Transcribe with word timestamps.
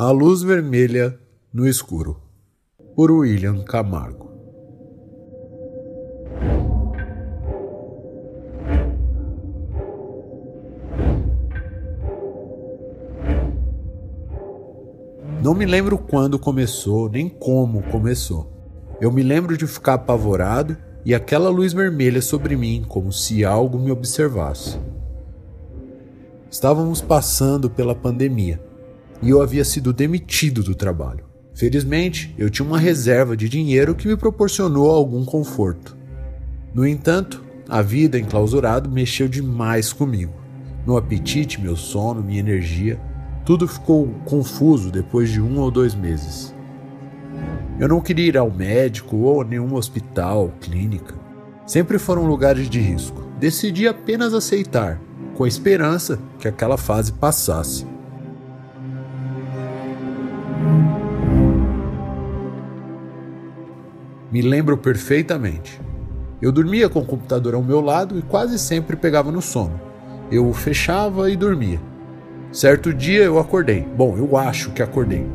A 0.00 0.12
Luz 0.12 0.44
Vermelha 0.44 1.18
no 1.52 1.66
Escuro, 1.66 2.18
por 2.94 3.10
William 3.10 3.64
Camargo. 3.64 4.30
Não 15.42 15.52
me 15.52 15.66
lembro 15.66 15.98
quando 15.98 16.38
começou, 16.38 17.10
nem 17.10 17.28
como 17.28 17.82
começou. 17.90 18.46
Eu 19.00 19.10
me 19.10 19.24
lembro 19.24 19.56
de 19.56 19.66
ficar 19.66 19.94
apavorado 19.94 20.76
e 21.04 21.12
aquela 21.12 21.50
luz 21.50 21.72
vermelha 21.72 22.22
sobre 22.22 22.54
mim, 22.54 22.84
como 22.86 23.12
se 23.12 23.44
algo 23.44 23.76
me 23.76 23.90
observasse. 23.90 24.78
Estávamos 26.48 27.02
passando 27.02 27.68
pela 27.68 27.96
pandemia 27.96 28.67
e 29.22 29.30
eu 29.30 29.42
havia 29.42 29.64
sido 29.64 29.92
demitido 29.92 30.62
do 30.62 30.74
trabalho. 30.74 31.24
Felizmente, 31.54 32.34
eu 32.38 32.48
tinha 32.48 32.66
uma 32.66 32.78
reserva 32.78 33.36
de 33.36 33.48
dinheiro 33.48 33.94
que 33.94 34.06
me 34.06 34.16
proporcionou 34.16 34.90
algum 34.90 35.24
conforto. 35.24 35.96
No 36.72 36.86
entanto, 36.86 37.42
a 37.68 37.82
vida 37.82 38.18
enclausurado 38.18 38.88
mexeu 38.88 39.26
demais 39.28 39.92
comigo. 39.92 40.32
Meu 40.86 40.96
apetite, 40.96 41.60
meu 41.60 41.76
sono, 41.76 42.22
minha 42.22 42.38
energia, 42.38 43.00
tudo 43.44 43.66
ficou 43.66 44.08
confuso 44.24 44.90
depois 44.90 45.30
de 45.30 45.40
um 45.40 45.58
ou 45.58 45.70
dois 45.70 45.94
meses. 45.94 46.54
Eu 47.80 47.88
não 47.88 48.00
queria 48.00 48.26
ir 48.26 48.36
ao 48.38 48.50
médico 48.50 49.16
ou 49.16 49.42
a 49.42 49.44
nenhum 49.44 49.74
hospital, 49.74 50.52
clínica. 50.60 51.14
Sempre 51.66 51.98
foram 51.98 52.26
lugares 52.26 52.70
de 52.70 52.80
risco. 52.80 53.22
Decidi 53.38 53.86
apenas 53.86 54.32
aceitar, 54.32 55.00
com 55.34 55.44
a 55.44 55.48
esperança 55.48 56.18
que 56.38 56.48
aquela 56.48 56.76
fase 56.76 57.12
passasse. 57.12 57.86
Me 64.30 64.42
lembro 64.42 64.76
perfeitamente. 64.76 65.80
Eu 66.40 66.52
dormia 66.52 66.86
com 66.88 67.00
o 67.00 67.06
computador 67.06 67.54
ao 67.54 67.62
meu 67.62 67.80
lado 67.80 68.18
e 68.18 68.22
quase 68.22 68.58
sempre 68.58 68.94
pegava 68.94 69.32
no 69.32 69.40
sono. 69.40 69.80
Eu 70.30 70.46
o 70.46 70.52
fechava 70.52 71.30
e 71.30 71.36
dormia. 71.36 71.80
Certo 72.52 72.92
dia 72.92 73.24
eu 73.24 73.38
acordei. 73.38 73.80
Bom, 73.80 74.18
eu 74.18 74.36
acho 74.36 74.70
que 74.72 74.82
acordei. 74.82 75.26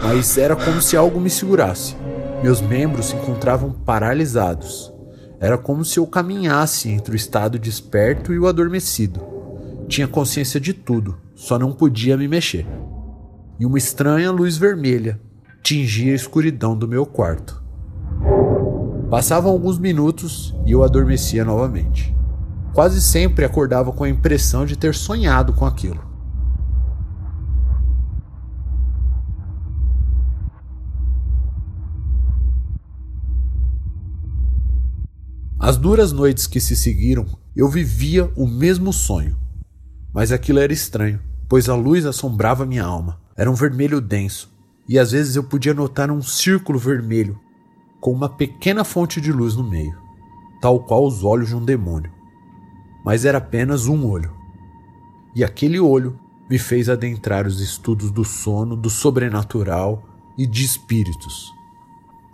Mas 0.00 0.38
era 0.38 0.54
como 0.54 0.80
se 0.80 0.96
algo 0.96 1.20
me 1.20 1.28
segurasse. 1.28 1.96
Meus 2.40 2.60
membros 2.60 3.06
se 3.06 3.16
encontravam 3.16 3.72
paralisados. 3.72 4.92
Era 5.40 5.58
como 5.58 5.84
se 5.84 5.98
eu 5.98 6.06
caminhasse 6.06 6.88
entre 6.88 7.14
o 7.14 7.16
estado 7.16 7.58
desperto 7.58 8.32
e 8.32 8.38
o 8.38 8.46
adormecido. 8.46 9.20
Tinha 9.88 10.06
consciência 10.06 10.60
de 10.60 10.72
tudo, 10.72 11.18
só 11.34 11.58
não 11.58 11.72
podia 11.72 12.16
me 12.16 12.28
mexer 12.28 12.64
e 13.60 13.66
uma 13.66 13.76
estranha 13.76 14.32
luz 14.32 14.56
vermelha 14.56 15.20
tingia 15.62 16.12
a 16.12 16.16
escuridão 16.16 16.74
do 16.74 16.88
meu 16.88 17.04
quarto. 17.04 17.62
Passavam 19.10 19.52
alguns 19.52 19.78
minutos 19.78 20.56
e 20.64 20.72
eu 20.72 20.82
adormecia 20.82 21.44
novamente. 21.44 22.16
Quase 22.72 23.02
sempre 23.02 23.44
acordava 23.44 23.92
com 23.92 24.02
a 24.02 24.08
impressão 24.08 24.64
de 24.64 24.76
ter 24.76 24.94
sonhado 24.94 25.52
com 25.52 25.66
aquilo. 25.66 26.00
As 35.58 35.76
duras 35.76 36.12
noites 36.12 36.46
que 36.46 36.60
se 36.60 36.74
seguiram, 36.74 37.26
eu 37.54 37.68
vivia 37.68 38.32
o 38.34 38.46
mesmo 38.46 38.90
sonho. 38.90 39.36
Mas 40.14 40.32
aquilo 40.32 40.60
era 40.60 40.72
estranho, 40.72 41.20
pois 41.46 41.68
a 41.68 41.74
luz 41.74 42.06
assombrava 42.06 42.64
minha 42.64 42.84
alma. 42.84 43.20
Era 43.40 43.50
um 43.50 43.54
vermelho 43.54 44.02
denso, 44.02 44.52
e 44.86 44.98
às 44.98 45.12
vezes 45.12 45.34
eu 45.34 45.42
podia 45.42 45.72
notar 45.72 46.10
um 46.10 46.20
círculo 46.20 46.78
vermelho 46.78 47.40
com 47.98 48.12
uma 48.12 48.28
pequena 48.28 48.84
fonte 48.84 49.18
de 49.18 49.32
luz 49.32 49.56
no 49.56 49.64
meio, 49.64 49.96
tal 50.60 50.80
qual 50.80 51.06
os 51.06 51.24
olhos 51.24 51.48
de 51.48 51.56
um 51.56 51.64
demônio. 51.64 52.12
Mas 53.02 53.24
era 53.24 53.38
apenas 53.38 53.86
um 53.86 54.06
olho. 54.06 54.30
E 55.34 55.42
aquele 55.42 55.80
olho 55.80 56.20
me 56.50 56.58
fez 56.58 56.90
adentrar 56.90 57.46
os 57.46 57.62
estudos 57.62 58.10
do 58.10 58.26
sono, 58.26 58.76
do 58.76 58.90
sobrenatural 58.90 60.02
e 60.36 60.46
de 60.46 60.62
espíritos. 60.62 61.50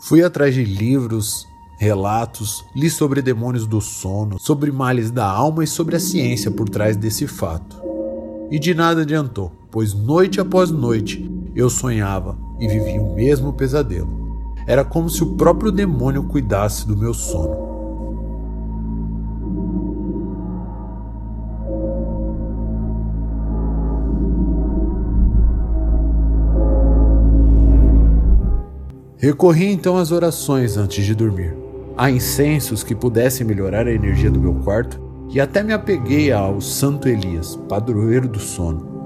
Fui 0.00 0.24
atrás 0.24 0.54
de 0.54 0.64
livros, 0.64 1.46
relatos, 1.78 2.64
li 2.74 2.90
sobre 2.90 3.22
demônios 3.22 3.64
do 3.64 3.80
sono, 3.80 4.40
sobre 4.40 4.72
males 4.72 5.12
da 5.12 5.24
alma 5.24 5.62
e 5.62 5.68
sobre 5.68 5.94
a 5.94 6.00
ciência 6.00 6.50
por 6.50 6.68
trás 6.68 6.96
desse 6.96 7.28
fato. 7.28 7.85
E 8.50 8.58
de 8.58 8.74
nada 8.74 9.02
adiantou 9.02 9.52
pois 9.76 9.92
noite 9.92 10.40
após 10.40 10.70
noite 10.70 11.30
eu 11.54 11.68
sonhava 11.68 12.34
e 12.58 12.66
vivia 12.66 12.98
o 12.98 13.14
mesmo 13.14 13.52
pesadelo. 13.52 14.08
Era 14.66 14.82
como 14.82 15.10
se 15.10 15.22
o 15.22 15.36
próprio 15.36 15.70
demônio 15.70 16.22
cuidasse 16.22 16.88
do 16.88 16.96
meu 16.96 17.12
sono. 17.12 17.66
Recorri 29.18 29.66
então 29.66 29.98
às 29.98 30.10
orações 30.10 30.78
antes 30.78 31.04
de 31.04 31.14
dormir, 31.14 31.54
a 31.98 32.10
incensos 32.10 32.82
que 32.82 32.94
pudessem 32.94 33.46
melhorar 33.46 33.86
a 33.86 33.92
energia 33.92 34.30
do 34.30 34.40
meu 34.40 34.54
quarto 34.54 35.05
e 35.30 35.40
até 35.40 35.62
me 35.62 35.72
apeguei 35.72 36.32
ao 36.32 36.60
Santo 36.60 37.08
Elias, 37.08 37.56
padroeiro 37.68 38.28
do 38.28 38.38
sono 38.38 38.96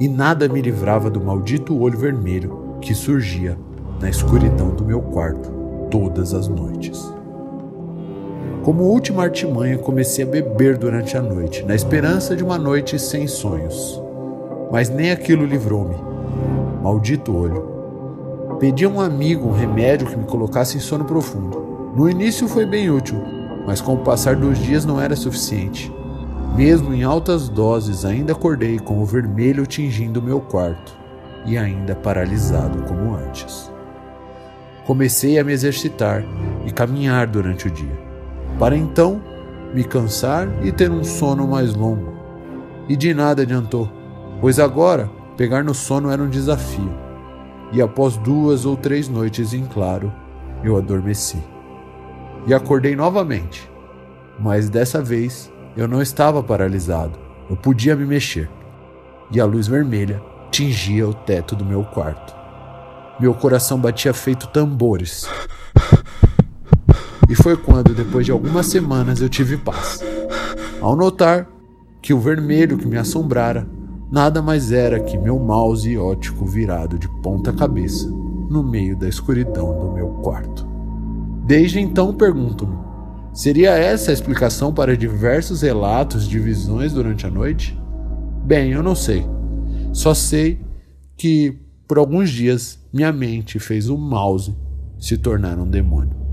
e 0.00 0.08
nada 0.08 0.48
me 0.48 0.60
livrava 0.60 1.08
do 1.08 1.20
maldito 1.20 1.80
olho 1.80 1.98
vermelho 1.98 2.76
que 2.80 2.94
surgia 2.94 3.56
na 4.00 4.10
escuridão 4.10 4.70
do 4.70 4.84
meu 4.84 5.00
quarto 5.00 5.50
todas 5.90 6.34
as 6.34 6.48
noites. 6.48 7.00
Como 8.64 8.84
última 8.84 9.22
artimanha, 9.22 9.78
comecei 9.78 10.24
a 10.24 10.28
beber 10.28 10.78
durante 10.78 11.16
a 11.16 11.22
noite, 11.22 11.62
na 11.64 11.74
esperança 11.74 12.34
de 12.34 12.42
uma 12.42 12.58
noite 12.58 12.98
sem 12.98 13.26
sonhos. 13.26 14.02
Mas 14.72 14.88
nem 14.88 15.10
aquilo 15.10 15.44
livrou-me. 15.44 15.96
Maldito 16.82 17.36
olho. 17.36 17.74
Pedi 18.58 18.84
a 18.84 18.88
um 18.88 19.00
amigo 19.00 19.48
um 19.48 19.52
remédio 19.52 20.06
que 20.06 20.16
me 20.16 20.24
colocasse 20.24 20.78
em 20.78 20.80
sono 20.80 21.04
profundo. 21.04 21.92
No 21.94 22.08
início 22.08 22.48
foi 22.48 22.64
bem 22.64 22.90
útil, 22.90 23.18
mas 23.66 23.80
com 23.80 23.94
o 23.94 23.98
passar 23.98 24.36
dos 24.36 24.58
dias 24.58 24.84
não 24.84 25.00
era 25.00 25.16
suficiente. 25.16 25.92
Mesmo 26.54 26.94
em 26.94 27.02
altas 27.02 27.48
doses, 27.48 28.04
ainda 28.04 28.32
acordei 28.32 28.78
com 28.78 29.02
o 29.02 29.04
vermelho 29.04 29.66
tingindo 29.66 30.22
meu 30.22 30.40
quarto 30.40 30.96
e 31.44 31.58
ainda 31.58 31.94
paralisado 31.94 32.82
como 32.84 33.14
antes. 33.14 33.72
Comecei 34.86 35.38
a 35.38 35.44
me 35.44 35.52
exercitar 35.52 36.24
e 36.64 36.70
caminhar 36.70 37.26
durante 37.26 37.66
o 37.66 37.70
dia, 37.70 37.98
para 38.58 38.76
então 38.76 39.20
me 39.74 39.82
cansar 39.82 40.48
e 40.62 40.70
ter 40.70 40.90
um 40.90 41.02
sono 41.02 41.48
mais 41.48 41.74
longo. 41.74 42.14
E 42.88 42.94
de 42.94 43.12
nada 43.12 43.42
adiantou, 43.42 43.90
pois 44.40 44.60
agora 44.60 45.10
pegar 45.36 45.64
no 45.64 45.74
sono 45.74 46.10
era 46.10 46.22
um 46.22 46.28
desafio. 46.28 46.92
E 47.72 47.82
após 47.82 48.16
duas 48.18 48.64
ou 48.64 48.76
três 48.76 49.08
noites 49.08 49.52
em 49.52 49.64
claro, 49.64 50.12
eu 50.62 50.76
adormeci. 50.76 51.53
E 52.46 52.52
acordei 52.52 52.94
novamente, 52.94 53.70
mas 54.38 54.68
dessa 54.68 55.00
vez 55.02 55.50
eu 55.76 55.88
não 55.88 56.02
estava 56.02 56.42
paralisado, 56.42 57.18
eu 57.48 57.56
podia 57.56 57.96
me 57.96 58.04
mexer. 58.04 58.50
E 59.30 59.40
a 59.40 59.44
luz 59.46 59.66
vermelha 59.66 60.22
tingia 60.50 61.08
o 61.08 61.14
teto 61.14 61.56
do 61.56 61.64
meu 61.64 61.82
quarto. 61.84 62.34
Meu 63.18 63.32
coração 63.34 63.78
batia 63.78 64.12
feito 64.12 64.46
tambores. 64.48 65.26
E 67.28 67.34
foi 67.34 67.56
quando, 67.56 67.94
depois 67.94 68.26
de 68.26 68.32
algumas 68.32 68.66
semanas, 68.66 69.20
eu 69.20 69.28
tive 69.28 69.56
paz. 69.56 70.00
Ao 70.80 70.94
notar 70.94 71.48
que 72.02 72.12
o 72.12 72.20
vermelho 72.20 72.76
que 72.76 72.86
me 72.86 72.98
assombrara 72.98 73.66
nada 74.12 74.42
mais 74.42 74.70
era 74.70 75.00
que 75.00 75.16
meu 75.16 75.38
mouse 75.38 75.96
ótico 75.96 76.44
virado 76.44 76.98
de 76.98 77.08
ponta 77.22 77.52
cabeça 77.52 78.06
no 78.50 78.62
meio 78.62 78.96
da 78.96 79.08
escuridão 79.08 79.78
do 79.78 79.92
meu 79.92 80.08
quarto. 80.22 80.73
Desde 81.44 81.78
então 81.78 82.14
pergunto-me: 82.14 82.76
Seria 83.34 83.70
essa 83.70 84.10
a 84.10 84.14
explicação 84.14 84.72
para 84.72 84.96
diversos 84.96 85.62
relatos 85.62 86.26
de 86.26 86.38
visões 86.38 86.92
durante 86.92 87.26
a 87.26 87.30
noite? 87.30 87.78
Bem, 88.44 88.72
eu 88.72 88.82
não 88.82 88.94
sei. 88.94 89.26
Só 89.92 90.14
sei 90.14 90.60
que 91.16 91.58
por 91.86 91.98
alguns 91.98 92.30
dias 92.30 92.78
minha 92.92 93.12
mente 93.12 93.58
fez 93.58 93.88
o 93.88 93.98
mouse 93.98 94.54
se 94.98 95.18
tornar 95.18 95.58
um 95.58 95.68
demônio. 95.68 96.23